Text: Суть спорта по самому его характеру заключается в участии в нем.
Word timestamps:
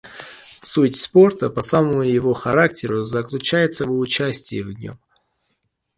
Суть 0.63 0.95
спорта 0.99 1.51
по 1.51 1.61
самому 1.61 2.01
его 2.01 2.33
характеру 2.33 3.03
заключается 3.03 3.85
в 3.85 3.91
участии 3.91 4.63
в 4.63 4.71
нем. 4.73 4.97